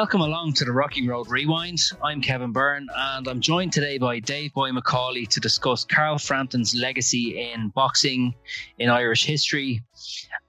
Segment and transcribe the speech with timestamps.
[0.00, 1.78] Welcome along to the Rocky Road Rewind.
[2.02, 6.74] I'm Kevin Byrne, and I'm joined today by Dave Boy McAuley to discuss Carl Frampton's
[6.74, 8.34] legacy in boxing,
[8.78, 9.82] in Irish history,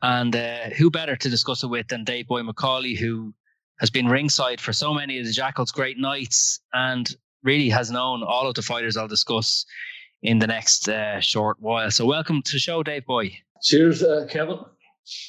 [0.02, 3.34] and uh, who better to discuss it with than Dave Boy McAuley, who
[3.82, 7.14] has been ringside for so many of the Jackal's great nights and
[7.44, 9.66] really has known all of the fighters I'll discuss
[10.24, 11.92] in the next uh, short while.
[11.92, 13.38] So, welcome to the show, Dave Boy.
[13.62, 14.60] Cheers, uh, Kevin.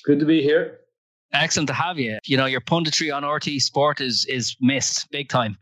[0.04, 0.81] Good to be here.
[1.32, 2.18] Excellent to have you.
[2.24, 5.56] You know, your punditry on RTE Sport is is missed big time.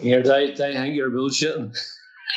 [0.00, 1.76] Here, they, they hang your bullshitting.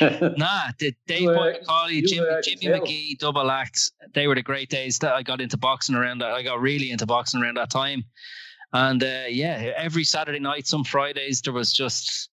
[0.36, 5.12] nah, the Dave McAuley, Jimmy, Jimmy Magee, double acts, they were the great days that
[5.14, 6.32] I got into boxing around that.
[6.32, 8.04] I got really into boxing around that time.
[8.72, 12.30] And uh, yeah, every Saturday night, some Fridays, there was just,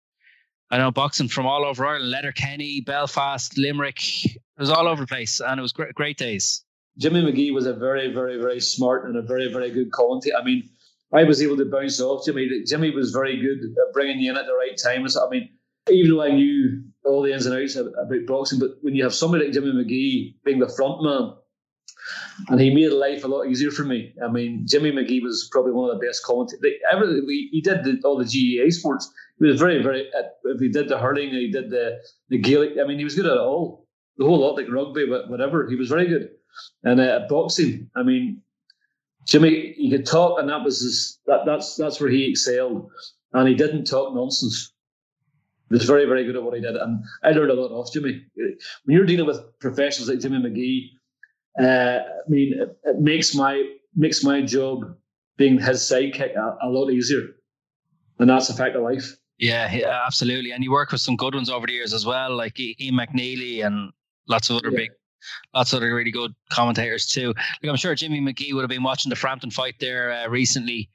[0.72, 4.26] I know, boxing from all over Ireland, Letterkenny, Belfast, Limerick.
[4.26, 5.42] It was all over the place.
[5.42, 6.64] And it was great, great days.
[7.00, 10.36] Jimmy Magee was a very, very, very smart and a very, very good commentator.
[10.38, 10.70] I mean,
[11.14, 12.64] I was able to bounce off Jimmy.
[12.68, 15.06] Jimmy was very good at bringing you in at the right time.
[15.06, 15.50] I mean,
[15.90, 19.14] even though I knew all the ins and outs about boxing, but when you have
[19.14, 21.34] somebody like Jimmy Magee being the front man,
[22.50, 24.14] and he made life a lot easier for me.
[24.24, 26.60] I mean, Jimmy Magee was probably one of the best commentators.
[26.62, 29.12] He did the, all the GAA sports.
[29.40, 30.10] He was very, very.
[30.44, 32.00] If he did the hurling, he did the
[32.30, 32.74] the Gaelic.
[32.82, 35.68] I mean, he was good at all, the whole lot, like rugby, whatever.
[35.70, 36.30] He was very good.
[36.84, 38.42] And uh, boxing, I mean,
[39.26, 41.46] Jimmy, he could talk, and that was his, that.
[41.46, 42.90] That's that's where he excelled,
[43.34, 44.72] and he didn't talk nonsense.
[45.70, 47.94] He was very, very good at what he did, and I learned a lot off
[47.94, 48.24] Jimmy.
[48.36, 50.92] When you're dealing with professionals like Jimmy Magee,
[51.60, 54.96] uh, I mean, it, it, makes my makes my job
[55.38, 57.28] being his sidekick a, a lot easier,
[58.18, 59.16] and that's a fact of life.
[59.38, 59.70] Yeah,
[60.06, 60.52] absolutely.
[60.52, 63.66] And he worked with some good ones over the years as well, like Ian McNeely
[63.66, 63.92] and
[64.28, 64.78] lots of other yeah.
[64.78, 64.90] big
[65.54, 67.34] lots of other really good commentators too.
[67.62, 70.90] Like I'm sure Jimmy Magee would have been watching the Frampton fight there uh, recently,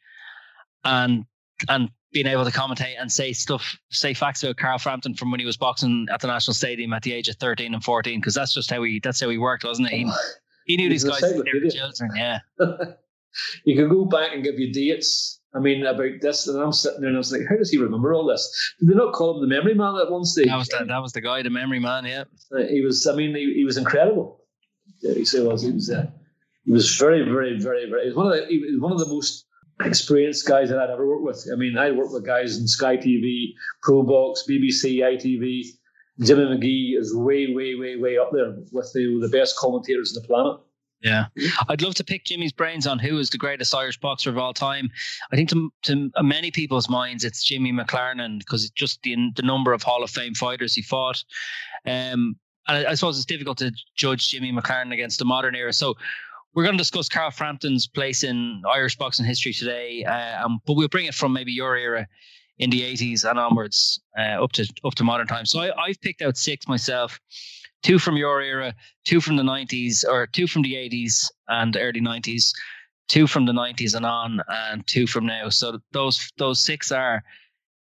[0.84, 1.24] and
[1.68, 5.40] and being able to commentate and say stuff, say facts about Carl Frampton from when
[5.40, 8.34] he was boxing at the National Stadium at the age of 13 and 14, because
[8.34, 9.94] that's just how he that's how he worked, wasn't it?
[9.94, 10.10] He,
[10.66, 12.10] he knew these guys were children.
[12.16, 12.38] Yeah.
[13.64, 17.00] you could go back and give you dates I mean, about this, and I'm sitting
[17.00, 18.75] there and I was like, how does he remember all this?
[18.81, 20.47] Did they not call him the memory man at one stage?
[20.47, 22.04] That was the, that was the guy, the memory man.
[22.04, 23.06] Yeah, uh, he was.
[23.06, 24.41] I mean, he, he was incredible.
[25.00, 25.62] Yeah, he was.
[25.62, 25.91] He was.
[25.91, 26.06] Uh,
[26.64, 28.03] he was very, very, very, very.
[28.03, 28.47] He was one of the.
[28.47, 29.47] He was one of the most
[29.81, 31.48] experienced guys that I'd ever worked with.
[31.53, 35.62] I mean, I worked with guys in Sky TV, Pro Box, BBC, ITV.
[36.20, 40.22] Jimmy Magee is way, way, way, way up there with the, the best commentators on
[40.22, 40.60] the planet.
[41.04, 41.26] Yeah,
[41.69, 44.54] I'd love to pick Jimmy's brains on who is the greatest Irish boxer of all
[44.54, 44.88] time.
[45.31, 49.43] I think to, to many people's minds, it's Jimmy McLarnin because it's just the the
[49.43, 51.22] number of Hall of Fame fighters he fought.
[51.84, 55.75] Um, and I, I suppose it's difficult to judge Jimmy McLarnin against the modern era.
[55.75, 55.94] So
[56.55, 60.73] we're going to discuss Carl Frampton's place in Irish boxing history today, uh, um, but
[60.73, 62.06] we'll bring it from maybe your era
[62.58, 65.50] in the 80s and onwards uh, up to up to modern times.
[65.50, 67.20] So I, I've picked out six myself
[67.84, 72.00] two from your era, two from the 90s, or two from the 80s and early
[72.00, 72.52] 90s,
[73.08, 75.50] two from the 90s and on, and two from now.
[75.50, 77.22] So those those six are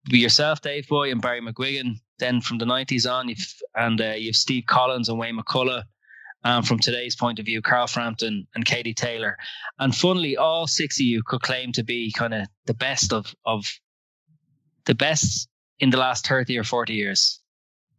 [0.08, 2.00] yourself, Dave Boy, and Barry McGuigan.
[2.18, 5.84] Then from the 90s on, you've and uh, you've Steve Collins and Wayne McCullough.
[6.44, 9.36] And from today's point of view, Carl Frampton and Katie Taylor.
[9.78, 13.34] And funnily, all six of you could claim to be kind of the best of
[13.44, 13.64] of
[14.84, 15.48] the best
[15.78, 17.40] in the last 30 or 40 years.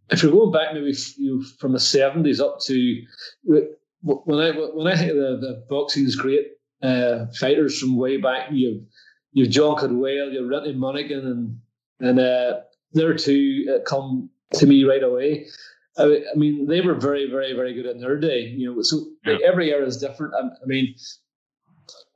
[0.09, 3.01] If you're going back maybe you know, from the seventies up to
[3.43, 6.47] when I when I think the, the boxing's great
[6.81, 8.83] uh, fighters from way back, you've
[9.33, 11.59] you've John Caldwell, you've Rinty Monaghan, and
[11.99, 12.59] and uh,
[12.93, 15.47] there two uh, come to me right away.
[15.97, 18.41] I, I, mean, they were very, very, very good in their day.
[18.41, 19.37] You know, so yeah.
[19.43, 20.33] every era is different.
[20.35, 20.93] I, I, mean,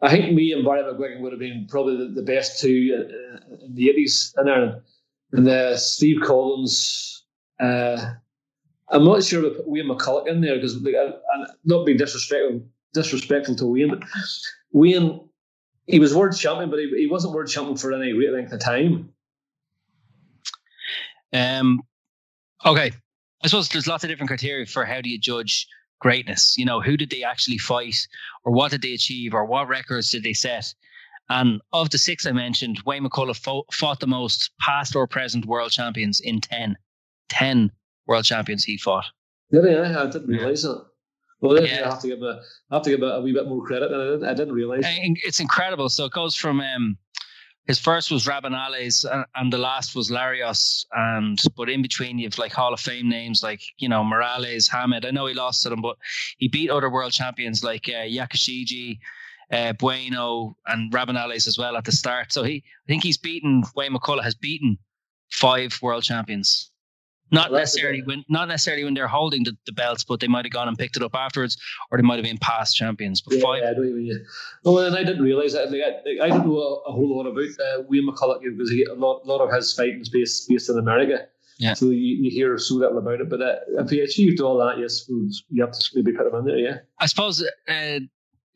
[0.01, 3.65] I think me and Barry McGuigan would have been probably the, the best two uh,
[3.65, 4.81] in the eighties in Ireland,
[5.31, 7.10] and uh, Steve Collins.
[7.61, 8.13] Uh,
[8.89, 12.61] I'm not sure if Wayne McCullough in there because like, I'm not being disrespectful
[12.93, 14.03] disrespectful to Wayne, but
[14.73, 15.21] Wayne
[15.87, 18.59] he was world champion, but he, he wasn't world champion for any great length of
[18.59, 19.09] time.
[21.33, 21.81] Um,
[22.65, 22.91] okay,
[23.43, 25.67] I suppose there's lots of different criteria for how do you judge
[25.99, 26.57] greatness.
[26.57, 28.07] You know, who did they actually fight,
[28.43, 30.73] or what did they achieve, or what records did they set?
[31.29, 35.45] And of the six I mentioned, Wayne McCullough fought, fought the most past or present
[35.45, 36.75] world champions in 10.
[37.31, 37.71] 10
[38.07, 39.05] world champions he fought.
[39.51, 39.75] Did he?
[39.75, 40.77] I didn't realise it.
[41.41, 41.81] Well, yeah.
[41.85, 42.39] I have to give a,
[42.69, 43.89] I have to give a, a wee bit more credit.
[43.89, 44.83] Than I didn't, I didn't realize.
[44.85, 45.89] It's incredible.
[45.89, 46.97] So it goes from um,
[47.65, 50.85] his first was Rabanales and, and, the last was Larios.
[50.91, 55.05] And but in between you've like Hall of Fame names like you know Morales, Hamed.
[55.05, 55.97] I know he lost to them, but
[56.37, 58.99] he beat other world champions like uh, Yakushiji,
[59.51, 62.31] uh, Bueno, and Rabanales as well at the start.
[62.31, 64.77] So he, I think he's beaten Wayne McCullough has beaten
[65.31, 66.70] five world champions.
[67.31, 70.51] Not necessarily when not necessarily when they're holding the, the belts, but they might have
[70.51, 71.57] gone and picked it up afterwards,
[71.89, 73.21] or they might have been past champions.
[73.21, 73.61] But yeah, five.
[73.63, 74.13] Yeah, yeah.
[74.63, 75.71] Well, and I didn't realize that.
[75.71, 78.83] Like, I, I didn't know a, a, whole lot about uh, Wayne McCullough because he,
[78.83, 81.27] a lot, lot of his fighting is based based in America.
[81.57, 81.73] Yeah.
[81.73, 84.79] So you, you hear so little about it, but uh, if he achieved all that,
[84.79, 86.57] yes, you have to maybe put him in there.
[86.57, 86.77] Yeah.
[86.99, 87.99] I suppose uh,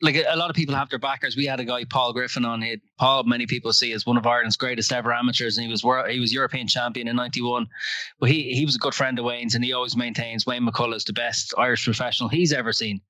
[0.02, 1.36] like a, lot of people have their backers.
[1.36, 2.80] We had a guy, Paul Griffin, on it.
[2.98, 6.20] Paul, many people see as one of Ireland's greatest ever amateurs, and he was he
[6.20, 7.66] was European champion in '91.
[8.20, 10.96] But he he was a good friend of Wayne's, and he always maintains Wayne McCullough
[10.96, 13.00] is the best Irish professional he's ever seen.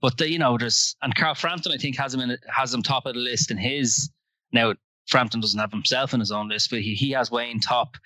[0.00, 2.82] But the, you know, there's and Carl Frampton, I think, has him in has him
[2.82, 4.10] top of the list in his.
[4.52, 4.74] Now
[5.08, 7.96] Frampton doesn't have himself in his own list, but he he has Wayne top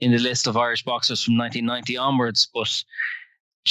[0.00, 2.48] in the list of Irish boxers from 1990 onwards.
[2.54, 2.84] But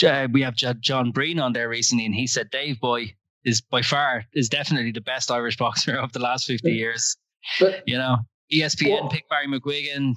[0.06, 3.82] uh, we have John Breen on there recently, and he said, Dave boy is by
[3.82, 7.18] far is definitely the best Irish boxer of the last 50 years.
[7.60, 8.18] But, you know,
[8.52, 10.16] ESPN picked Barry McGuigan.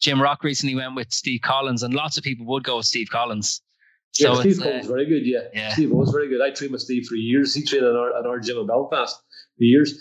[0.00, 3.08] Jim Rock recently went with Steve Collins, and lots of people would go with Steve
[3.10, 3.62] Collins.
[4.12, 5.26] So yeah, Steve Collins uh, very good.
[5.26, 5.48] Yeah.
[5.52, 6.40] yeah, Steve was very good.
[6.42, 7.54] I trained with Steve for years.
[7.54, 9.98] He trained at our, at our gym in Belfast for years.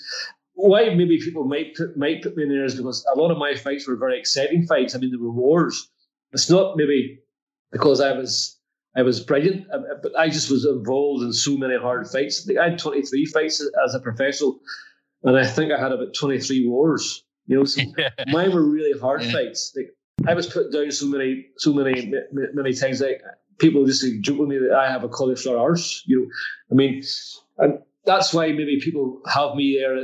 [0.56, 3.38] Why maybe people might put, might put me in there is because a lot of
[3.38, 4.94] my fights were very exciting fights.
[4.94, 5.90] I mean, they were wars.
[6.32, 7.20] It's not maybe
[7.72, 8.60] because I was
[8.96, 12.48] I was brilliant, uh, uh, but I just was involved in so many hard fights.
[12.60, 14.60] I had 23 fights as a professional,
[15.24, 17.24] and I think I had about 23 wars.
[17.48, 17.82] You know, so
[18.28, 19.32] mine were really hard yeah.
[19.32, 19.76] fights.
[19.76, 19.90] Like
[20.28, 23.02] I was put down so many, so many, many times.
[23.02, 23.22] Like
[23.60, 26.04] people just like, joke with me that I have a cauliflower arse.
[26.06, 26.28] You know,
[26.72, 27.04] I mean,
[27.58, 29.98] and that's why maybe people have me there.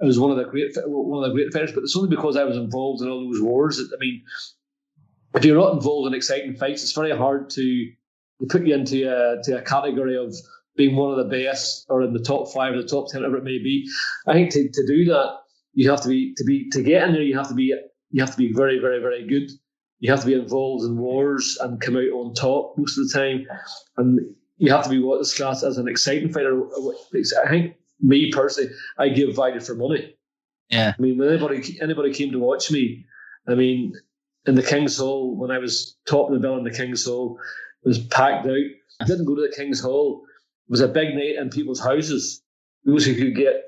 [0.00, 2.36] I was one of the great, one of the great fighters, but it's only because
[2.36, 3.78] I was involved in all those wars.
[3.80, 4.22] I mean,
[5.34, 7.92] if you're not involved in exciting fights, it's very hard to
[8.40, 10.34] they put you into a, to a category of
[10.76, 13.38] being one of the best or in the top five or the top ten, whatever
[13.38, 13.88] it may be.
[14.26, 15.38] I think to, to do that,
[15.72, 17.22] you have to be to be to get in there.
[17.22, 17.74] You have to be
[18.10, 19.50] you have to be very very very good.
[20.00, 23.18] You have to be involved in wars and come out on top most of the
[23.18, 23.46] time,
[23.96, 24.20] and
[24.58, 26.60] you have to be what is classed as an exciting fighter.
[27.44, 30.14] I think me personally, I give value for money.
[30.70, 30.94] Yeah.
[30.98, 33.04] I mean, when anybody anybody came to watch me,
[33.48, 33.92] I mean,
[34.46, 37.38] in the King's Hall when I was top of the bill in the King's Hall,
[37.84, 38.56] was packed out.
[39.00, 40.22] I didn't go to the King's Hall.
[40.68, 42.42] It was a big night in people's houses.
[42.84, 43.64] Those who could get,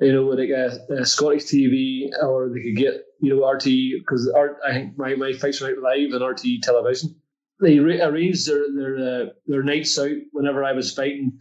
[0.00, 4.30] you know, like a, a Scottish TV or they could get, you know, RTE because
[4.66, 7.14] I think my, my fights were out live on RTE television.
[7.60, 11.38] They re- arranged their their uh, their nights out whenever I was fighting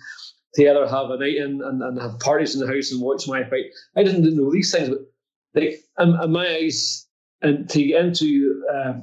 [0.56, 3.28] to either have a night in and, and have parties in the house and watch
[3.28, 3.66] my fight.
[3.96, 5.00] I didn't know these things, but
[5.56, 7.08] like in, in my eyes,
[7.42, 8.94] and to get into uh,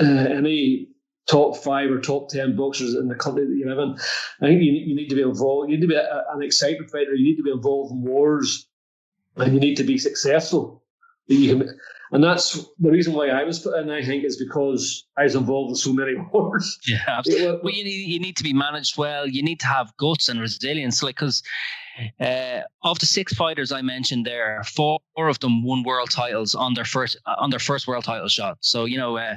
[0.00, 0.87] uh, any
[1.28, 3.96] top five or top ten boxers in the country that you live in.
[4.40, 5.70] I think you, you need to be involved.
[5.70, 7.14] You need to be a, an excited fighter.
[7.14, 8.66] You need to be involved in wars,
[9.36, 10.82] and you need to be successful.
[11.28, 11.68] Can,
[12.10, 13.90] and that's the reason why I was put in.
[13.90, 16.78] I think is because I was involved in so many wars.
[16.86, 17.60] Yeah, absolutely.
[17.62, 19.26] well, you need you need to be managed well.
[19.26, 21.42] You need to have guts and resilience, like because.
[22.20, 26.74] Uh, of the six fighters I mentioned there, four of them won world titles on
[26.74, 28.58] their first on their first world title shot.
[28.60, 29.34] So you know, uh,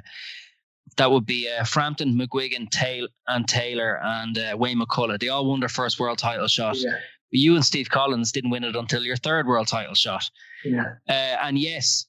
[0.97, 5.19] that would be uh, Frampton, McGuigan, Taylor, and Taylor, and uh, Wayne McCullough.
[5.19, 6.77] They all won their first world title shot.
[6.77, 6.97] Yeah.
[7.31, 10.29] You and Steve Collins didn't win it until your third world title shot.
[10.65, 10.95] Yeah.
[11.07, 12.07] Uh, and yes,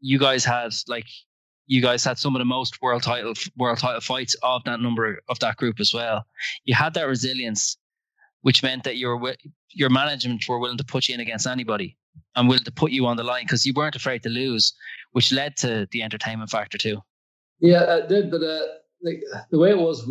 [0.00, 1.06] you guys had like
[1.66, 5.20] you guys had some of the most world title world title fights of that number
[5.28, 6.26] of that group as well.
[6.64, 7.78] You had that resilience,
[8.42, 9.34] which meant that your
[9.70, 11.96] your management were willing to put you in against anybody
[12.36, 14.74] and willing to put you on the line because you weren't afraid to lose,
[15.12, 17.00] which led to the entertainment factor too.
[17.60, 18.60] Yeah, I did, but uh,
[19.02, 20.06] like the way it was,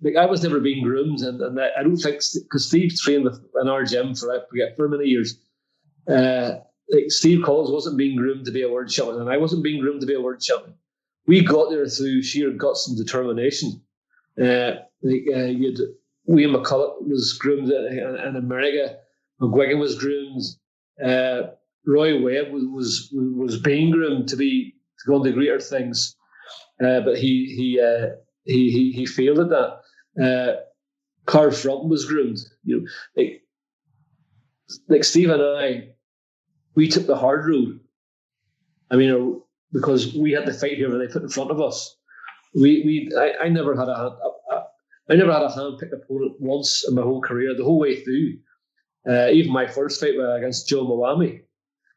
[0.00, 3.28] like I was never being groomed, and, and I don't think because Steve trained
[3.60, 5.40] in our gym for I forget for many years.
[6.08, 6.58] Uh,
[6.90, 9.80] like Steve Collins wasn't being groomed to be a world champion, and I wasn't being
[9.80, 10.74] groomed to be a world champion.
[11.26, 13.82] We got there through sheer guts and determination.
[14.40, 15.78] Uh, like uh, you'd
[16.26, 18.98] William McCullough was groomed in, in America.
[19.40, 20.42] McGuigan was groomed.
[21.04, 21.50] Uh,
[21.86, 26.16] Roy Webb was, was was being groomed to be to go on to greater things,
[26.84, 29.80] uh, but he he, uh, he he he failed at that.
[30.22, 30.60] Uh,
[31.26, 32.38] Carl Frump was groomed.
[32.64, 33.42] You know, like
[34.88, 35.88] like Steve and I,
[36.74, 37.80] we took the hard road.
[38.90, 39.38] I mean, uh,
[39.72, 41.96] because we had to fight here they put in front of us.
[42.54, 44.64] We we I, I never had a, a, a
[45.10, 48.02] I never had a hand picked opponent once in my whole career, the whole way
[48.02, 48.38] through.
[49.08, 51.42] Uh, even my first fight against Joe Mwami.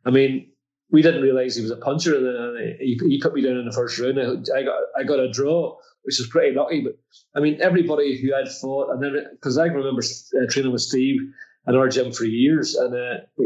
[0.05, 0.50] I mean,
[0.91, 3.71] we didn't realize he was a puncher, and he, he put me down in the
[3.71, 4.19] first round.
[4.19, 6.81] I got I got a draw, which was pretty lucky.
[6.81, 6.97] But
[7.35, 11.19] I mean, everybody who I'd fought, and then because I remember uh, training with Steve
[11.67, 13.45] at our gym for years, and uh,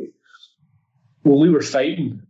[1.22, 2.22] when we were fighting,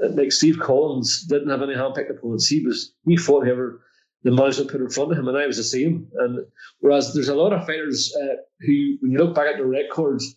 [0.00, 2.48] like Steve Collins didn't have any hand-picked opponents.
[2.48, 3.80] He was he fought whoever
[4.24, 6.08] the management put in front of him, and I was the same.
[6.18, 6.40] And
[6.80, 10.36] whereas there's a lot of fighters uh, who, when you look back at the records,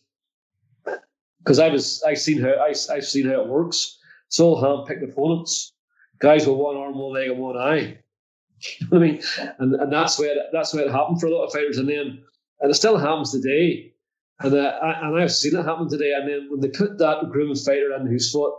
[1.39, 3.97] because I was I've seen how I, I've seen how it works.
[4.27, 5.74] It's all hand-picked opponents,
[6.19, 8.00] guys with one arm, one leg, and one eye.
[8.91, 9.22] I mean,
[9.60, 12.24] and, and that's where that's where it happened for a lot of fighters, and then
[12.60, 13.93] and it still happens today.
[14.39, 16.13] And uh, I, and I've seen it happen today.
[16.13, 18.53] And then when they put that groom fighter in who's fought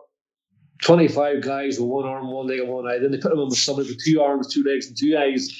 [0.82, 2.98] 25 guys with one arm, one leg, and one eye.
[2.98, 5.50] Then they put him on with somebody with two arms, two legs, and two eyes.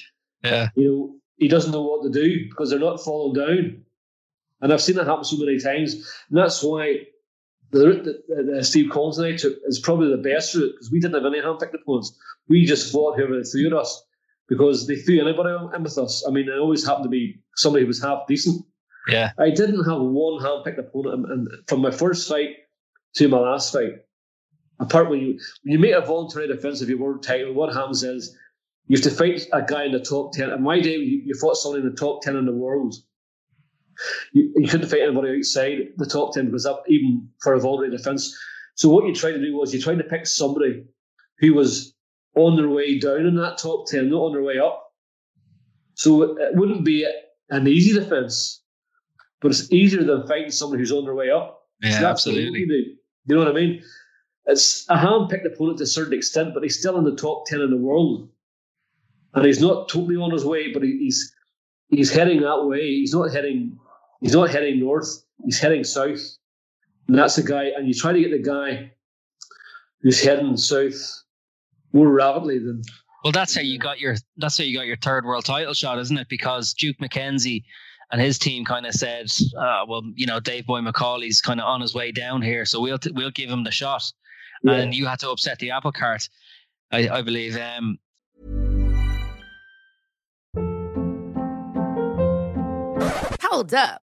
[0.45, 0.69] Yeah.
[0.77, 3.83] You know, he doesn't know what to do because they're not falling down.
[4.61, 5.95] And I've seen that happen so many times.
[6.29, 6.99] And that's why
[7.71, 10.91] the route that uh, Steve Collins and I took is probably the best route because
[10.91, 12.17] we didn't have any hand picked opponents.
[12.49, 14.05] We just fought whoever they threw at us
[14.49, 16.25] because they threw anybody in with us.
[16.27, 18.65] I mean, it always happened to be somebody who was half decent.
[19.09, 19.33] Yeah.
[19.39, 21.31] I didn't have one hand picked opponent.
[21.31, 22.57] And from my first fight
[23.17, 23.93] to my last fight,
[24.81, 28.03] apart when you when you make a voluntary defence of your world title, what happens
[28.03, 28.37] is
[28.87, 30.51] you have to fight a guy in the top ten.
[30.51, 32.95] And my day, you, you fought someone in the top ten in the world.
[34.33, 37.97] You, you couldn't fight anybody outside the top ten because up even for a voluntary
[37.97, 38.37] defence.
[38.75, 40.85] So what you tried to do was you tried to pick somebody
[41.41, 41.95] who was
[42.37, 44.93] on their way down in that top ten, not on their way up.
[45.95, 47.07] So it wouldn't be
[47.51, 48.63] an easy defence,
[49.41, 51.63] but it's easier than fighting somebody who's on their way up.
[51.83, 52.61] Yeah, so absolutely.
[52.61, 53.83] You, you know what I mean?
[54.49, 57.61] it's a hand-picked opponent to a certain extent, but he's still in the top ten
[57.61, 58.29] in the world,
[59.35, 61.33] and he's not totally on his way, but he's
[61.89, 62.81] he's heading that way.
[62.81, 63.79] He's not heading
[64.21, 65.25] he's not heading north.
[65.45, 66.21] He's heading south,
[67.07, 67.71] and that's the guy.
[67.77, 68.93] And you try to get the guy
[70.03, 71.25] who's heading south
[71.93, 72.83] more rapidly than.
[73.25, 75.99] Well, that's how you got your that's how you got your third world title shot,
[75.99, 76.29] isn't it?
[76.29, 77.65] Because Duke McKenzie
[78.13, 79.27] and his team kind of said,
[79.59, 82.81] uh, "Well, you know, Dave Boy McAuley's kind of on his way down here, so
[82.81, 84.03] we'll t- we'll give him the shot."
[84.63, 84.73] yeah.
[84.75, 86.29] and you had to upset the apple cart.
[86.91, 87.57] I, I believe.
[87.57, 87.99] Um,
[93.43, 94.03] Hold up.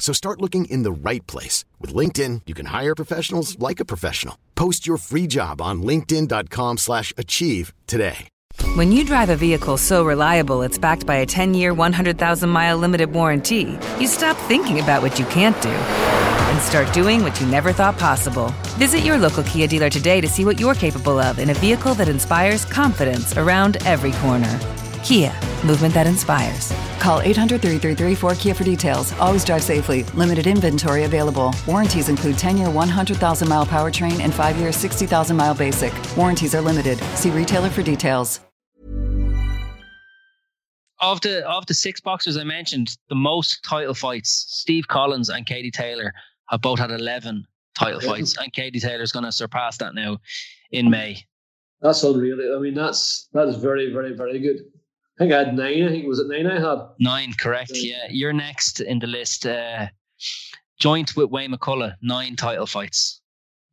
[0.00, 1.64] So start looking in the right place.
[1.78, 4.36] With LinkedIn, you can hire professionals like a professional.
[4.56, 8.28] Post your free job on linkedin.com slash achieve today.
[8.74, 13.78] When you drive a vehicle so reliable it's backed by a 10-year, 100,000-mile limited warranty,
[13.98, 17.98] you stop thinking about what you can't do and start doing what you never thought
[17.98, 18.48] possible.
[18.78, 21.94] Visit your local Kia dealer today to see what you're capable of in a vehicle
[21.94, 24.58] that inspires confidence around every corner.
[25.04, 25.32] Kia,
[25.64, 26.72] movement that inspires.
[27.00, 29.12] Call 800 333 4KIA for details.
[29.14, 30.04] Always drive safely.
[30.14, 31.54] Limited inventory available.
[31.66, 35.92] Warranties include 10 year 100,000 mile powertrain and 5 year 60,000 mile basic.
[36.16, 36.98] Warranties are limited.
[37.16, 38.40] See retailer for details.
[41.02, 45.46] Of the of the six boxers I mentioned, the most title fights, Steve Collins and
[45.46, 46.12] Katie Taylor
[46.50, 50.18] have both had 11 title fights, and Katie Taylor's going to surpass that now
[50.72, 51.24] in May.
[51.80, 52.54] That's unreal.
[52.54, 54.58] I mean, that's that's very, very, very good.
[55.20, 55.84] I think I had nine.
[55.84, 57.34] I think was it nine I had nine.
[57.38, 57.72] Correct.
[57.74, 59.44] Yeah, you're next in the list.
[59.46, 59.88] Uh,
[60.78, 63.20] joint with Wayne McCullough, nine title fights.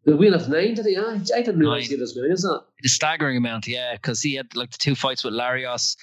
[0.04, 0.98] The Wheel of nine, did he?
[0.98, 2.64] I, I didn't realize he had as many as that.
[2.80, 5.96] It's a staggering amount, yeah, because he had like the two fights with Larios.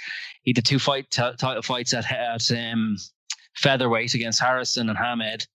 [0.44, 2.96] He did two fight t- title fights at, at um,
[3.54, 5.46] featherweight against Harrison and Hamed.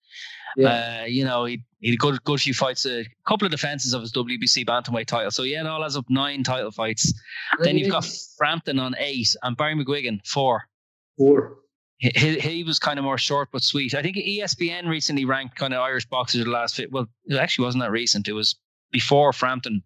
[0.56, 1.02] Yeah.
[1.02, 3.94] Uh, you know, he he had a good good few fights, a couple of defenses
[3.94, 5.32] of his WBC bantamweight title.
[5.32, 7.14] So yeah, it all has up nine title fights.
[7.60, 10.64] then you've got Frampton on eight and Barry McGuigan four.
[11.18, 11.58] Four.
[11.98, 13.94] He, he was kind of more short but sweet.
[13.94, 16.92] I think ESPN recently ranked kind of Irish boxers of the last fit.
[16.92, 18.30] Well, it actually wasn't that recent.
[18.30, 18.56] It was
[18.92, 19.84] before Frampton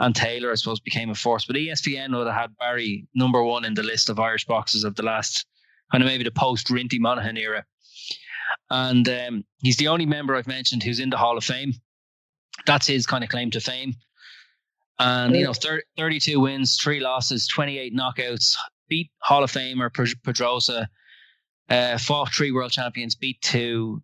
[0.00, 1.44] and Taylor, I suppose, became a force.
[1.44, 4.96] But ESPN would have had Barry number one in the list of Irish boxers of
[4.96, 5.46] the last
[5.92, 7.64] kind of maybe the post Rinty Monaghan era
[8.70, 11.72] and um, he's the only member I've mentioned who's in the Hall of Fame.
[12.66, 13.94] That's his kind of claim to fame.
[14.98, 18.56] And you know, thir- 32 wins, three losses, 28 knockouts,
[18.88, 20.86] beat Hall of Famer Pedroza,
[21.68, 24.02] uh, fought three world champions, beat two.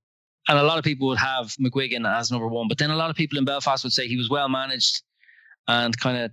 [0.48, 3.10] And a lot of people would have McGuigan as number one, but then a lot
[3.10, 5.02] of people in Belfast would say he was well managed
[5.68, 6.32] and kind of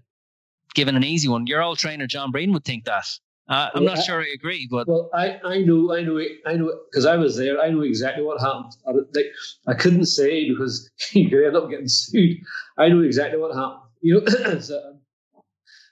[0.74, 1.46] given an easy one.
[1.46, 3.06] Your old trainer John Breen would think that.
[3.50, 6.54] Uh, I'm well, not sure I agree, but well, I, I know I know I
[6.54, 7.62] know because I was there.
[7.62, 8.74] I know exactly what happened.
[8.86, 9.26] I, like,
[9.68, 12.38] I couldn't say because he could end up getting sued.
[12.78, 13.84] I know exactly what happened.
[14.02, 14.98] You know, so,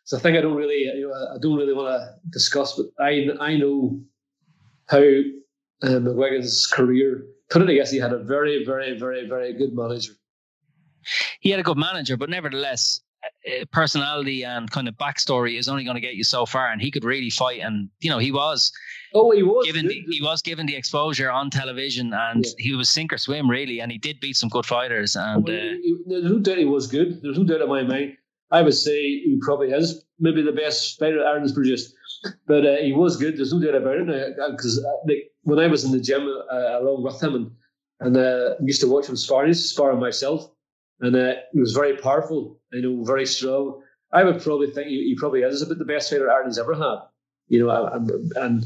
[0.03, 2.88] so I think I don't really you know I don't really want to discuss, but
[3.01, 4.01] I I know
[4.88, 7.69] how um, McGuigan's career put it.
[7.69, 10.12] I guess he had a very very very very good manager.
[11.39, 13.00] He had a good manager, but nevertheless,
[13.72, 16.72] personality and kind of backstory is only going to get you so far.
[16.72, 18.72] And he could really fight, and you know he was.
[19.13, 22.51] Oh, he was given the, he was given the exposure on television, and yeah.
[22.58, 25.16] he was sink or swim really, and he did beat some good fighters.
[25.16, 27.22] And well, uh, he, there's no doubt he was good.
[27.22, 28.18] There's no doubt in my mind.
[28.51, 31.94] I would say he probably is maybe the best fighter Ireland's produced,
[32.48, 33.38] but uh, he was good.
[33.38, 34.35] There's no doubt about it.
[34.51, 37.51] Because uh, like, when I was in the gym uh, along with him and
[38.01, 40.51] and uh, used to watch him spar, I used to myself
[41.01, 42.60] and uh, he was very powerful.
[42.72, 43.81] You know, very strong.
[44.12, 47.00] I would probably think he, he probably is about the best fighter Ireland's ever had.
[47.48, 48.64] You know, and, and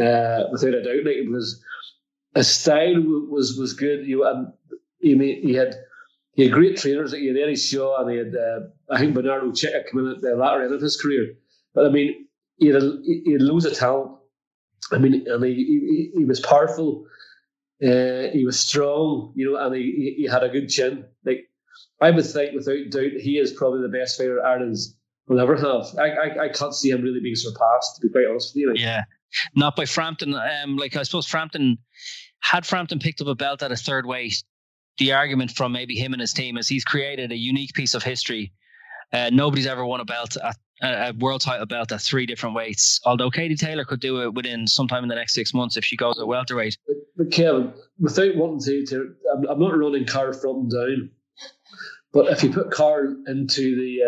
[0.00, 1.62] uh, without a doubt, like it was
[2.34, 4.06] his style was was good.
[4.06, 4.52] You and
[5.00, 5.74] he he had
[6.34, 7.12] he had great trainers.
[7.12, 10.34] He had Eddie Shaw and he had uh, I think Bernardo Checa coming at the
[10.36, 11.34] latter end of his career.
[11.74, 14.18] But I mean, he had a, he had loads of talent.
[14.92, 17.06] I mean, and he he, he was powerful.
[17.82, 21.04] Uh, he was strong, you know, and he, he had a good chin.
[21.24, 21.48] Like
[22.02, 24.96] I would think, without doubt, he is probably the best fighter Ireland's
[25.28, 25.86] will ever have.
[25.98, 28.70] I, I, I can't see him really being surpassed, to be quite honest with you.
[28.70, 28.80] Like.
[28.80, 29.02] Yeah,
[29.54, 30.34] not by Frampton.
[30.34, 31.78] Um, like I suppose Frampton
[32.40, 34.42] had Frampton picked up a belt at a third weight.
[34.98, 38.02] The argument from maybe him and his team is he's created a unique piece of
[38.02, 38.52] history.
[39.12, 43.00] Uh, nobody's ever won a belt at a world title belt at three different weights.
[43.04, 45.96] Although Katie Taylor could do it within sometime in the next six months if she
[45.96, 46.76] goes at welterweight.
[46.86, 51.10] But, but Kevin, without wanting to, to I'm, I'm not running Carl Frampton down.
[52.12, 54.02] But if you put Carl into the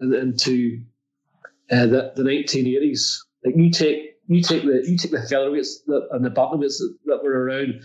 [0.00, 0.80] uh, into
[1.70, 5.80] uh, the, the 1980s, like you take you take the you take the featherweights
[6.12, 7.80] and the bantamweights that, were around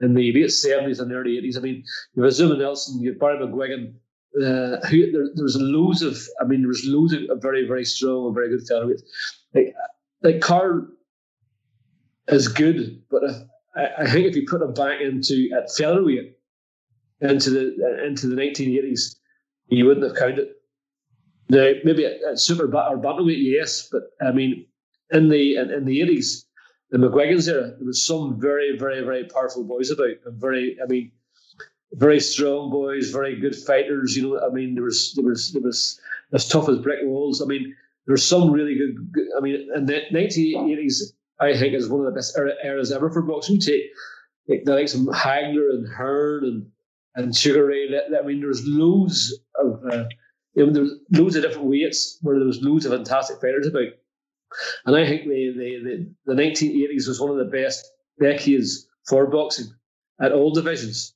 [0.00, 1.56] in the late 70s and early 80s.
[1.56, 1.84] I mean,
[2.14, 3.94] you have Azumah Nelson, you have Barry McGuigan.
[4.36, 7.86] Uh, who there, there was loads of, I mean, there was loads of very, very
[7.86, 9.00] strong and very good featherweights.
[9.54, 9.74] Like,
[10.22, 10.44] like
[12.28, 13.36] is good, but if,
[13.76, 16.35] I, I think if you put him back into at featherweight,
[17.20, 19.16] into the into the 1980s,
[19.68, 20.48] you wouldn't have counted.
[21.48, 24.66] Now, maybe at, super or bantamweight, yes, but I mean,
[25.12, 26.44] in the in, in the 80s,
[26.90, 30.86] the McGuigan's era, there was some very, very, very powerful boys about, and very, I
[30.86, 31.12] mean,
[31.92, 34.16] very strong boys, very good fighters.
[34.16, 36.00] You know, I mean, there was there was there was
[36.32, 37.40] as tough as brick walls.
[37.40, 37.74] I mean,
[38.06, 39.26] there's some really good, good.
[39.36, 43.22] I mean, in the 1980s, I think is one of the best eras ever for
[43.22, 43.60] boxing.
[43.60, 43.84] Take
[44.48, 46.66] like the likes of Hagler and Hearn and
[47.16, 47.88] and Sugar Ray.
[47.88, 50.04] I mean, there's loads of uh,
[50.54, 53.92] you know, there's loads of different weights where there was loads of fantastic fighters about.
[54.86, 57.84] And I think the, the, the, the 1980s was one of the best
[58.20, 59.66] decades for boxing
[60.20, 61.14] at all divisions.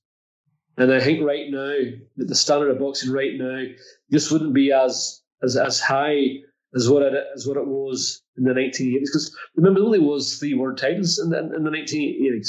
[0.77, 1.75] And I think right now
[2.17, 3.65] that the standard of boxing right now
[4.13, 6.37] just wouldn't be as as as high
[6.75, 9.01] as what it as what it was in the 1980s.
[9.01, 12.49] Because remember, there only was three world titles in the, in the 1980s.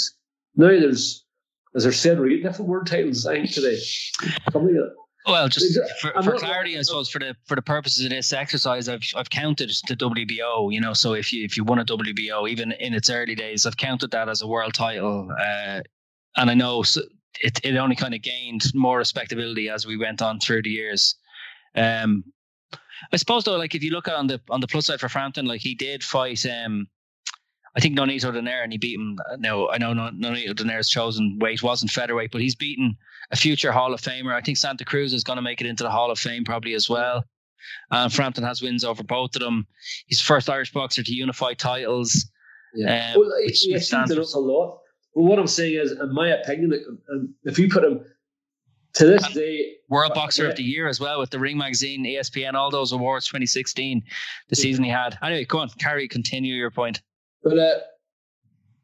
[0.56, 1.26] Now there's,
[1.76, 3.78] as I said, eight different world titles, I think, today.
[4.52, 4.92] Something like.
[5.28, 8.90] Well, just for, for clarity, I suppose for the for the purposes of this exercise,
[8.90, 10.74] I've I've counted the WBO.
[10.74, 13.68] You know, so if you if you won a WBO, even in its early days,
[13.68, 15.30] I've counted that as a world title.
[15.40, 15.82] Uh,
[16.38, 16.84] and I know
[17.40, 21.16] it it only kind of gained more respectability as we went on through the years.
[21.76, 22.24] Um,
[23.14, 25.10] I suppose though, like if you look at on the on the plus side for
[25.10, 26.46] Frampton, like he did fight.
[26.48, 26.88] Um,
[27.76, 29.18] I think Nonito Donaire, and he beat him.
[29.32, 32.98] Uh, no, I know Nonito Donaire's chosen weight wasn't featherweight, but he's beaten
[33.32, 34.34] a future Hall of Famer.
[34.34, 36.74] I think Santa Cruz is going to make it into the Hall of Fame probably
[36.74, 37.24] as well.
[37.92, 39.68] Uh, Frampton has wins over both of them.
[40.08, 42.30] He's the first Irish boxer to unify titles.
[42.74, 44.80] Yeah, um, well, which, which stands a lot.
[45.14, 46.74] Well, what I'm saying is, in my opinion,
[47.14, 48.04] um, if you put him
[48.94, 52.06] to this and day, World Boxer of the Year as well with the Ring Magazine,
[52.06, 54.02] ESPN, all those awards 2016,
[54.50, 55.18] the season he had.
[55.22, 57.02] Anyway, go on, carry, continue your point.
[57.44, 57.80] But uh,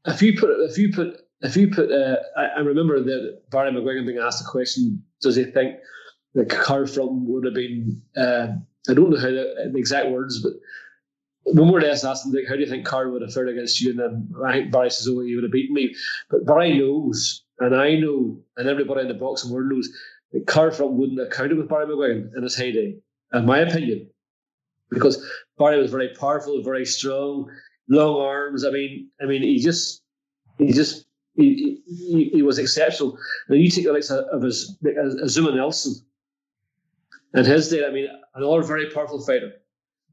[0.05, 3.71] if you put if you put if you put uh, I, I, remember that Barry
[3.71, 5.75] McGuigan being asked the question, does he think
[6.33, 8.01] that Carl would have been?
[8.15, 8.47] Uh,
[8.89, 10.53] I don't know how the, the, exact words, but
[11.43, 13.91] when we're asked, asked like, how do you think Carl would have fared against you?
[13.91, 15.93] And then I think Barry says, oh, he would have beaten me.
[16.29, 19.89] But Barry knows, and I know, and everybody in the boxing world knows
[20.31, 22.97] that Carl Frampton wouldn't have counted with Barry McGuigan in his heyday,
[23.33, 24.09] in my opinion,
[24.89, 25.23] because
[25.57, 27.49] Barry was very powerful, very strong
[27.89, 28.65] long arms.
[28.65, 30.01] I mean, I mean, he just,
[30.57, 33.17] he just, he, he, he was exceptional.
[33.47, 35.95] And you take the likes of his, Azumah Nelson
[37.33, 37.85] and his day.
[37.85, 39.53] I mean, another very powerful fighter.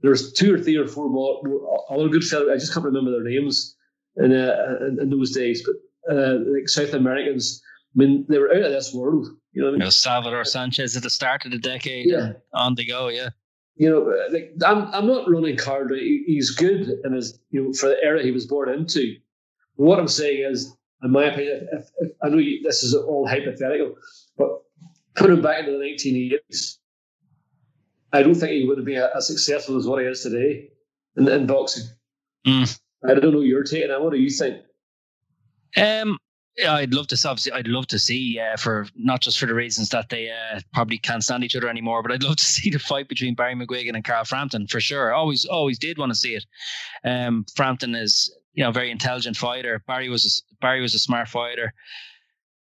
[0.03, 2.51] There's two or three or four more, more other good fighters.
[2.53, 3.75] I just can't remember their names
[4.17, 7.63] in, uh, in, in those days, but uh, like South Americans.
[7.97, 9.29] I mean, they were out of this world.
[9.53, 9.91] You know, what I mean?
[9.93, 12.07] Salvador Sanchez at the start of the decade.
[12.07, 12.33] Yeah.
[12.53, 13.09] on the go.
[13.09, 13.31] Yeah
[13.77, 15.93] you know, like I'm, I'm not running card.
[15.93, 19.17] He's good and is, you know, for the era he was born into.
[19.77, 23.27] What I'm saying is, in my opinion, if, if, I know you, this is all
[23.27, 23.95] hypothetical,
[24.39, 24.63] but
[25.17, 26.79] put him back into the 1980s,
[28.13, 30.69] I don't think he would be as successful as what he is today
[31.17, 31.89] in, in boxing.
[32.47, 32.81] Mm.
[33.09, 34.03] I don't know your take on that.
[34.03, 34.63] What do you think?
[35.77, 36.17] Um,
[36.57, 39.55] yeah, I'd love to obviously I'd love to see uh, for not just for the
[39.55, 42.71] reasons that they uh, probably can't stand each other anymore, but I'd love to see
[42.71, 45.13] the fight between Barry McGuigan and Carl Frampton for sure.
[45.13, 46.45] Always always did want to see it.
[47.05, 49.83] Um, Frampton is you know a very intelligent fighter.
[49.87, 51.73] Barry was a, Barry was a smart fighter.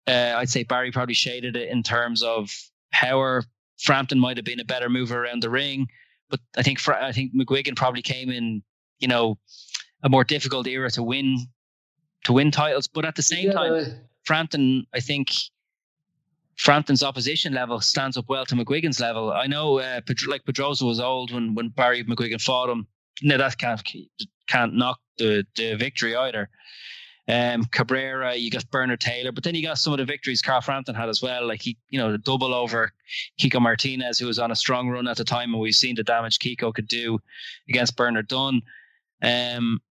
[0.06, 2.50] Uh, I'd say Barry probably shaded it in terms of
[2.92, 3.42] power.
[3.78, 5.86] Frampton might have been a better mover around the ring,
[6.28, 8.62] but I think I think McGuigan probably came in
[8.98, 9.38] you know
[10.02, 11.46] a more difficult era to win
[12.24, 12.86] to win titles.
[12.86, 13.52] But at the same yeah.
[13.52, 13.84] time,
[14.24, 15.30] Frampton, I think
[16.56, 19.32] Frampton's opposition level stands up well to McGuigan's level.
[19.32, 22.86] I know, uh, like Pedroza was old when when Barry McGuigan fought him.
[23.22, 23.82] No, that can't
[24.48, 26.50] can't knock the the victory either.
[27.28, 30.62] Um, Cabrera, you got Bernard Taylor, but then you got some of the victories Carl
[30.62, 31.46] Frampton had as well.
[31.46, 32.90] Like he, you know, the double over
[33.38, 36.02] Kiko Martinez, who was on a strong run at the time, and we've seen the
[36.02, 37.20] damage Kiko could do
[37.68, 38.62] against Bernard Dunne.
[39.22, 39.82] Um,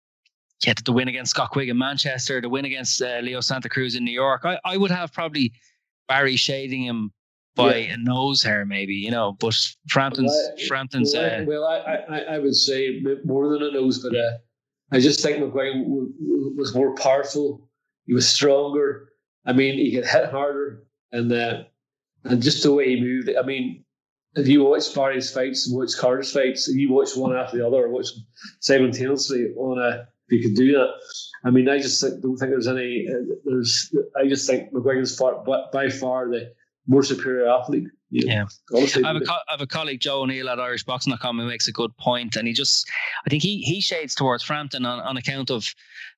[0.65, 3.95] yeah, the win against Scott Quigg in Manchester, the win against uh, Leo Santa Cruz
[3.95, 4.41] in New York.
[4.43, 5.53] I, I would have probably
[6.07, 7.11] Barry shading him
[7.55, 7.93] by yeah.
[7.93, 9.33] a nose hair, maybe, you know.
[9.39, 9.55] But
[9.89, 11.13] Frampton's, well, I, Frampton's.
[11.13, 14.37] Well, uh, well I, I, I, would say more than a nose, but uh,
[14.91, 15.83] I just think McGuigan
[16.55, 17.69] was more powerful.
[18.05, 19.09] He was stronger.
[19.45, 21.63] I mean, he could hit harder, and uh,
[22.23, 23.29] and just the way he moved.
[23.37, 23.83] I mean,
[24.35, 27.67] if you watch Barry's fights and watch Carter's fights, and you watch one after the
[27.67, 28.07] other, or watch
[28.59, 30.89] simultaneously on a you could do that.
[31.45, 33.07] I mean, I just don't think there's any.
[33.09, 33.93] Uh, there's.
[34.19, 36.53] I just think McGuigan's far, by far the
[36.87, 37.87] more superior athlete.
[38.09, 41.67] Yeah, I have, a co- I have a colleague Joe O'Neill at IrishBoxing.com who makes
[41.67, 42.89] a good point, and he just,
[43.25, 45.67] I think he he shades towards Frampton on, on account of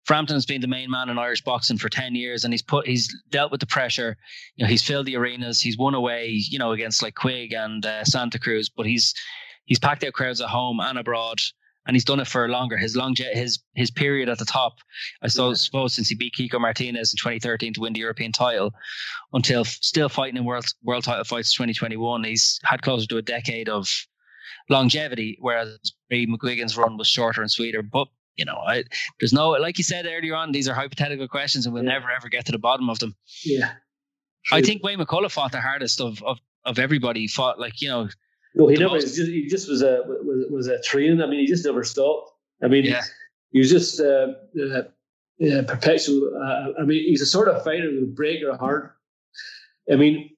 [0.05, 2.85] Frampton has been the main man in Irish boxing for ten years, and he's put
[2.85, 4.17] he's dealt with the pressure.
[4.55, 7.83] You know, he's filled the arenas, he's won away, you know, against like Quigg and
[7.83, 9.15] uh, Santa Cruz, but he's
[9.65, 11.41] he's packed out crowds at home and abroad
[11.89, 12.77] and he's done it for longer.
[12.77, 14.77] His long his his period at the top,
[15.23, 18.75] I suppose, suppose since he beat Kiko Martinez in 2013 to win the European title,
[19.33, 23.69] until still fighting in world world title fights 2021, he's had closer to a decade
[23.69, 23.89] of
[24.69, 25.79] longevity, whereas
[26.11, 27.81] Ray McGuigan's run was shorter and sweeter.
[27.81, 28.83] But you know, I,
[29.19, 31.93] there's no like you said earlier on, these are hypothetical questions, and we'll yeah.
[31.93, 33.15] never ever get to the bottom of them.
[33.43, 33.71] Yeah,
[34.45, 34.59] true.
[34.59, 37.27] I think Wayne McCullough fought the hardest of of of everybody.
[37.27, 38.09] Fought like you know
[38.55, 38.95] no, he never.
[38.95, 39.15] Most...
[39.15, 41.21] He just was a was, was a train.
[41.21, 42.31] I mean, he just never stopped.
[42.63, 43.01] I mean, yeah.
[43.51, 44.81] he was just uh, uh,
[45.45, 46.31] uh, perpetual.
[46.35, 48.95] Uh, I mean, he's a sort of fighter who would break your heart.
[49.91, 50.29] I mean,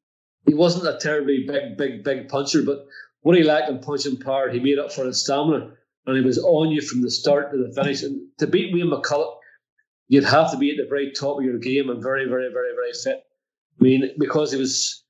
[0.45, 2.85] he wasn't a terribly big, big, big puncher, but
[3.21, 5.71] what he lacked in punching power, he made up for in stamina.
[6.05, 8.03] and it was on you from the start to the finish.
[8.03, 9.35] And to beat Wayne McCullough,
[10.07, 12.73] you'd have to be at the very top of your game and very, very, very,
[12.75, 13.23] very fit.
[13.79, 15.03] I mean, because it was,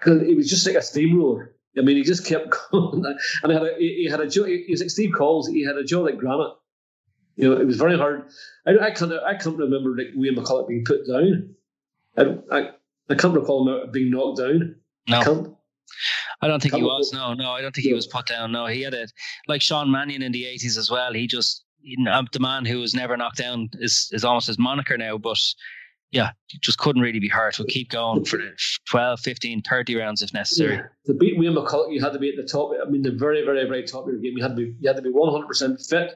[0.00, 1.55] cause it was just like a steamroller.
[1.78, 4.44] I mean, he just kept going, and he had a, he had a jaw.
[4.44, 5.48] He was like Steve Collins.
[5.48, 6.54] He had a jaw like granite.
[7.36, 8.24] You know, it was very hard.
[8.66, 11.54] I, I can't I can't remember like Wayne McCullough being put down.
[12.16, 12.70] I, I,
[13.10, 14.76] I can't recall him being knocked down.
[15.08, 15.20] No.
[15.20, 15.52] I can't.
[16.42, 17.12] I don't think he was.
[17.12, 18.52] No, no, I don't think he was put down.
[18.52, 19.12] No, he had it
[19.48, 21.12] like Sean Mannion in the eighties as well.
[21.12, 24.58] He just you know, the man who was never knocked down is is almost his
[24.58, 25.18] moniker now.
[25.18, 25.38] But
[26.10, 27.58] yeah, just couldn't really be hurt.
[27.58, 28.52] We'll keep going for the
[28.88, 30.76] 12, 15, 30 rounds if necessary.
[30.76, 30.82] Yeah.
[31.06, 32.72] To beat Wayne McCullough, you had to be at the top.
[32.80, 34.34] I mean, the very, very, very top of your game.
[34.36, 36.14] You had to be, you had to be one hundred percent fit.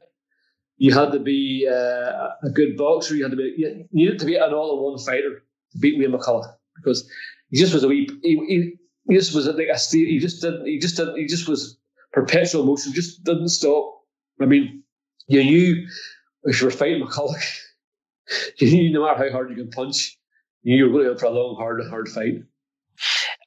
[0.77, 3.15] You had to be uh, a good boxer.
[3.15, 6.51] You had to be, you needed to be an all-in-one fighter to beat Wayne McCullough
[6.75, 7.07] because
[7.49, 8.09] he just was a wee.
[8.23, 8.73] He, he,
[9.07, 10.07] he just was like a steel.
[10.07, 10.65] He just didn't.
[10.65, 11.17] He just didn't.
[11.17, 11.77] He just was
[12.13, 12.93] perpetual motion.
[12.93, 13.99] Just didn't stop.
[14.41, 14.83] I mean,
[15.27, 15.87] you knew
[16.45, 17.35] if you were fighting McCullough,
[18.57, 20.17] you no matter how hard you can punch,
[20.63, 22.43] you're going to for a long, hard, hard fight.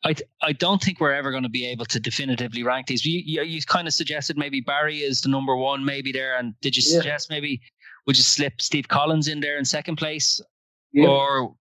[0.05, 3.05] I I don't think we're ever going to be able to definitively rank these.
[3.05, 6.55] You, you, you kind of suggested maybe Barry is the number one, maybe there, and
[6.61, 6.99] did you Yeah.
[6.99, 7.61] suggest maybe
[8.07, 10.41] would you slip Steve Collins in there in second place,
[10.93, 11.09] Yeah.
[11.09, 11.57] or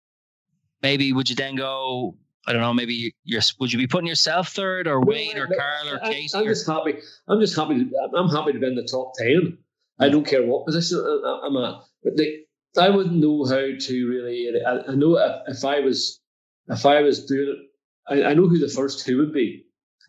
[0.82, 2.16] maybe would you then go?
[2.46, 2.74] I don't know.
[2.74, 3.42] Maybe you're.
[3.60, 6.36] Would you be putting yourself third, or Wayne, or Carl, or I- Casey?
[6.36, 6.98] I'm or- just happy.
[7.28, 7.84] I'm just happy.
[7.84, 9.58] To, I'm happy to be in the top ten.
[10.00, 10.12] I hmm.
[10.12, 11.74] don't care what position I'm at.
[12.02, 12.14] But
[12.78, 14.48] I wouldn't know how to really.
[14.66, 16.20] I, I know if, if I was,
[16.68, 19.66] if I was doing it, I, I know who the first two would be.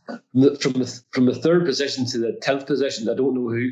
[0.07, 3.69] From the, from the third position to the tenth position, I don't know who,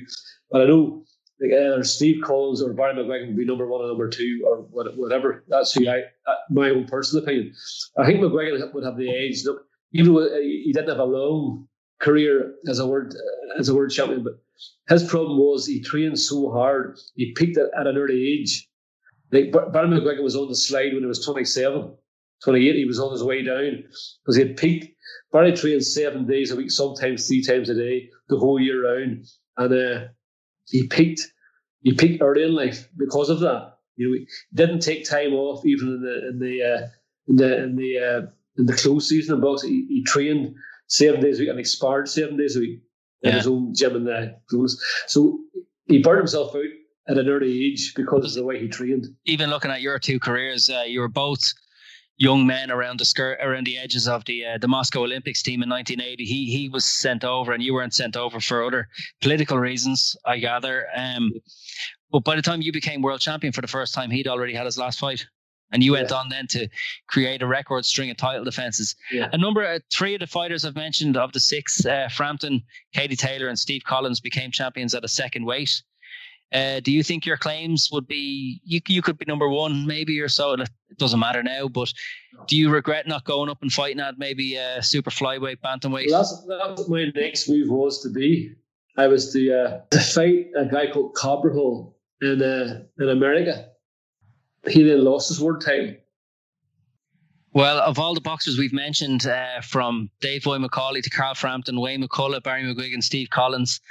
[0.49, 1.03] but I know
[1.41, 4.57] like either Steve Collins or Barry McGuigan would be number one or number two or
[4.71, 5.43] whatever.
[5.47, 7.53] That's who I, uh, my own personal opinion.
[7.97, 9.43] I think McGuigan would have the edge.
[9.43, 11.67] Look, even though he didn't have a long
[11.99, 13.13] career as a world
[13.57, 14.39] as a world champion, but
[14.87, 16.97] his problem was he trained so hard.
[17.15, 18.69] He peaked at, at an early age.
[19.31, 21.93] Like Barry McGuigan was on the slide when he was 27,
[22.43, 22.75] 28.
[22.75, 23.83] He was on his way down
[24.23, 24.87] because he had peaked.
[25.31, 29.25] Barry trained seven days a week, sometimes three times a day, the whole year round,
[29.57, 30.07] and uh,
[30.67, 31.21] he peaked.
[31.83, 33.77] He peaked early in life because of that.
[33.95, 36.87] You know, he didn't take time off even in the in the uh,
[37.27, 38.21] in the in the uh,
[38.57, 39.69] in the close season of boxing.
[39.69, 40.55] He, he trained
[40.87, 42.81] seven days a week and he sparred seven days a week
[43.23, 44.83] in his own gym in the close.
[45.07, 45.39] So
[45.85, 46.63] he burned himself out
[47.07, 49.07] at an early age because of the way he trained.
[49.25, 51.41] even looking at your two careers, uh, you were both
[52.17, 55.63] young men around the skirt, around the edges of the uh, the Moscow Olympics team
[55.63, 56.23] in 1980.
[56.25, 58.87] He he was sent over, and you weren't sent over for other
[59.21, 60.85] political reasons, I gather.
[60.95, 61.31] Um,
[62.11, 64.65] but by the time you became world champion for the first time, he'd already had
[64.65, 65.25] his last fight.
[65.73, 66.17] And you went Yeah.
[66.17, 66.67] on then to
[67.07, 68.93] create a record string of title defenses.
[69.09, 69.29] Yeah.
[69.31, 72.61] A number, uh, three of the fighters I've mentioned of the six, uh, Frampton,
[72.93, 75.81] Katie Taylor, and Steve Collins became champions at a second weight.
[76.53, 78.81] Uh, do you think your claims would be you?
[78.87, 80.53] You could be number one, maybe or so.
[80.53, 81.93] It doesn't matter now, but
[82.47, 86.09] do you regret not going up and fighting at maybe uh, super flyweight, bantamweight?
[86.09, 88.53] Well, that's, that's what my next move was to be.
[88.97, 93.69] I was to, uh, to fight a guy called Cobrahull in uh, in America.
[94.67, 95.95] He then lost his world title.
[97.53, 101.79] Well, of all the boxers we've mentioned, uh, from Dave Boy McAuley to Carl Frampton,
[101.81, 103.81] Wayne McCullough, Barry McGuigan, Steve Collins,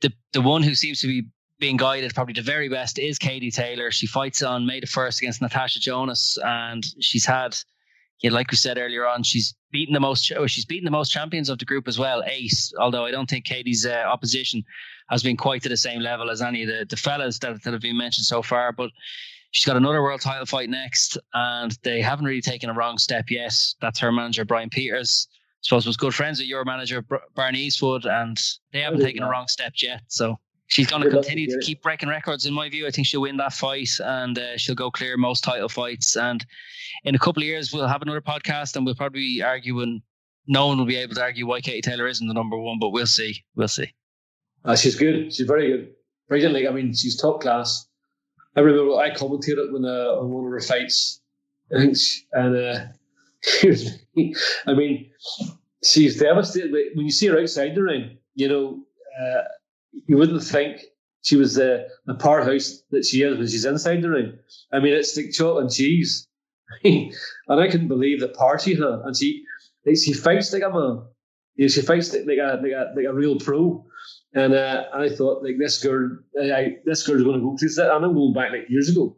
[0.00, 1.26] the the one who seems to be
[1.58, 3.90] being guided probably the very best is Katie Taylor.
[3.90, 7.56] She fights on May the first against Natasha Jonas, and she's had,
[8.20, 10.24] yeah, like we said earlier on, she's beaten the most.
[10.46, 12.72] She's beaten the most champions of the group as well, Ace.
[12.78, 14.64] Although I don't think Katie's uh, opposition
[15.10, 17.72] has been quite to the same level as any of the the fellas that that
[17.72, 18.90] have been mentioned so far, but.
[19.52, 23.30] She's got another world title fight next, and they haven't really taken a wrong step
[23.30, 23.54] yet.
[23.80, 25.28] That's her manager, Brian Peters.
[25.30, 28.36] I suppose was good friends with your manager, Barney Eastwood, and
[28.72, 30.00] they haven't taken a wrong step yet.
[30.08, 31.66] So she's going to continue to to get it.
[31.66, 32.46] keep breaking records.
[32.46, 35.44] In my view, I think she'll win that fight, and uh, she'll go clear most
[35.44, 36.16] title fights.
[36.16, 36.44] And
[37.04, 40.02] in a couple of years, we'll have another podcast, and we'll probably be arguing.
[40.46, 42.90] No one will be able to argue why Katie Taylor isn't the number one, but
[42.90, 43.44] we'll see.
[43.56, 43.92] We'll see.
[44.64, 45.32] Uh, she's good.
[45.32, 45.90] She's very good.
[46.28, 46.54] Brilliant.
[46.54, 47.86] Like I mean, she's top class.
[48.56, 51.20] I remember I commentated when uh, on one of her fights,
[51.74, 52.86] I think, she, and uh.
[54.66, 55.10] I mean,
[55.84, 56.72] she's devastated.
[56.94, 58.82] When you see her outside the ring, you know,
[59.20, 59.42] uh,
[60.06, 60.82] you wouldn't think
[61.22, 64.38] she was the, the powerhouse that she is when she's inside the ring.
[64.72, 66.28] I mean, it's like chalk and cheese.
[66.84, 67.12] and
[67.48, 68.82] I couldn't believe the she had.
[68.82, 69.42] And she,
[69.86, 71.06] like, she fights like a man.
[71.56, 73.84] You know, she fights like, like a like a like a real pro.
[74.34, 77.94] And uh, I thought, like this girl, I, this girl's going to go through that.
[77.94, 79.16] And I'm going back like years ago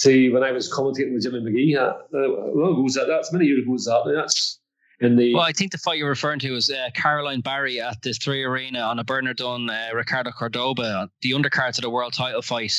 [0.00, 1.76] to when I was commentating with Jimmy Magee.
[1.76, 3.06] Uh, well, that?
[3.08, 3.76] That's many years ago.
[3.76, 4.12] That?
[4.14, 4.60] That's
[5.00, 5.34] in the.
[5.34, 8.42] Well, I think the fight you're referring to is uh, Caroline Barry at the Three
[8.42, 12.74] Arena on a Bernard Dunne, uh, Ricardo Cordoba, the undercard to the world title fight.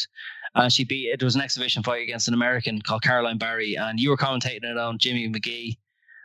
[0.55, 3.99] And she beat it was an exhibition fight against an American called Caroline Barry, and
[3.99, 5.79] you were commentating it on Jimmy Magee,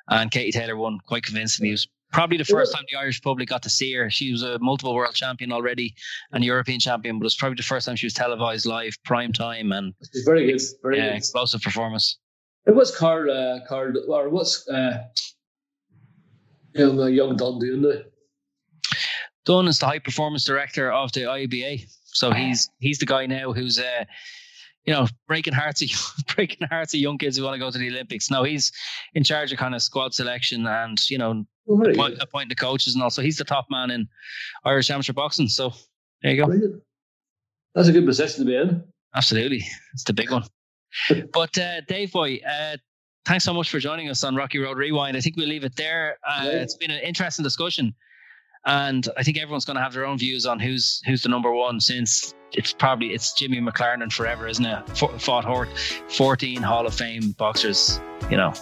[0.08, 1.70] and Katie Taylor won quite convincingly.
[1.70, 4.10] It was probably the first time the Irish public got to see her.
[4.10, 5.94] She was a multiple world champion already
[6.32, 9.32] and European champion, but it was probably the first time she was televised live, prime
[9.32, 11.14] time, and It's very good, very good.
[11.14, 12.18] explosive performance.
[12.66, 15.04] It was Carl, uh, Carl, or what's uh,
[16.78, 18.06] young, uh, young Don doing the
[19.44, 23.52] Dunne is the high performance director of the IBA, so he's he's the guy now
[23.52, 24.04] who's uh,
[24.84, 27.78] you know breaking hearts of breaking hearts of young kids who want to go to
[27.78, 28.30] the Olympics.
[28.30, 28.72] No, he's
[29.14, 32.54] in charge of kind of squad selection and you know Oh, very appoint, appointing the
[32.54, 34.08] coaches and also he's the top man in
[34.64, 35.48] Irish amateur boxing.
[35.48, 35.72] So
[36.22, 36.46] there you go.
[36.46, 36.82] Brilliant.
[37.74, 38.82] That's a good position to be in.
[39.14, 39.62] Absolutely,
[39.92, 40.44] it's the big one.
[41.32, 42.78] but uh, Dave Boy, uh,
[43.28, 45.16] thanks so much for joining us on Rocky Road Rewind.
[45.16, 46.18] I think we'll leave it there.
[46.26, 46.50] Uh, Yeah.
[46.62, 47.94] It's been an interesting discussion,
[48.66, 51.52] and I think everyone's going to have their own views on who's who's the number
[51.52, 51.80] one.
[51.80, 54.82] Since it's probably it's Jimmy McLarnin forever, isn't it?
[54.90, 55.68] F- fought Hort,
[56.08, 58.00] fourteen Hall of Fame boxers.
[58.30, 58.52] You know,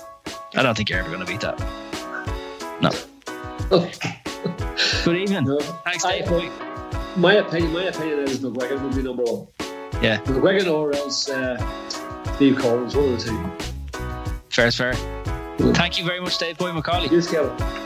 [0.55, 1.59] I don't think you're ever going to beat that.
[2.83, 2.91] No.
[5.05, 5.45] Good evening.
[5.45, 5.59] No.
[5.61, 6.29] Thanks, I- Dave.
[6.29, 6.51] Boy.
[7.17, 9.47] My opinion, my opinion is McGuigan will be number one.
[10.03, 10.19] Yeah.
[10.25, 11.57] McGuigan or else uh,
[12.35, 13.76] Steve Collins, one of the two.
[14.57, 14.95] Fair is fair.
[15.75, 17.11] Thank you very much, Dave Boy McAuley.
[17.11, 17.86] Yes, Kevin.